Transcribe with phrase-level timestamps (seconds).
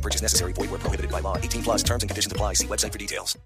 [0.00, 0.52] No purchase necessary.
[0.54, 1.36] Void where prohibited by law.
[1.36, 2.54] 18 plus terms and conditions apply.
[2.54, 3.38] See website for details.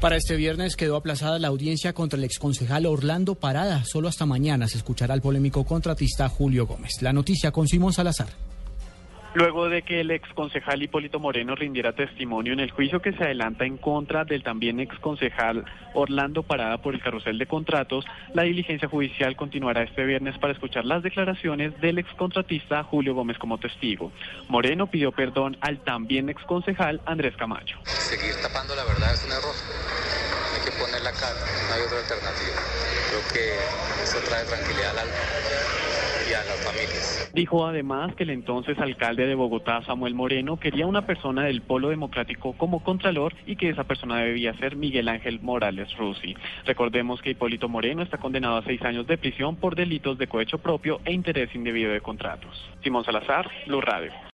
[0.00, 3.82] Para este viernes quedó aplazada la audiencia contra el exconcejal Orlando Parada.
[3.84, 7.02] Solo hasta mañana se escuchará al polémico contratista Julio Gómez.
[7.02, 8.28] La noticia con Simón Salazar.
[9.34, 13.66] Luego de que el exconcejal Hipólito Moreno rindiera testimonio en el juicio que se adelanta
[13.66, 19.36] en contra del también exconcejal Orlando Parada por el carrusel de contratos, la diligencia judicial
[19.36, 24.12] continuará este viernes para escuchar las declaraciones del excontratista Julio Gómez como testigo.
[24.48, 27.78] Moreno pidió perdón al también exconcejal Andrés Camacho.
[27.84, 29.54] Seguir tapando la verdad es un error.
[30.54, 32.56] Hay que poner la cara, no hay otra alternativa.
[33.10, 35.67] Creo que eso trae tranquilidad al alma
[37.32, 41.90] Dijo además que el entonces alcalde de Bogotá, Samuel Moreno, quería una persona del Polo
[41.90, 46.34] Democrático como contralor y que esa persona debía ser Miguel Ángel Morales Rusi.
[46.64, 50.58] Recordemos que Hipólito Moreno está condenado a seis años de prisión por delitos de cohecho
[50.58, 52.50] propio e interés indebido de contratos.
[52.82, 54.12] Simón Salazar, Blue Radio.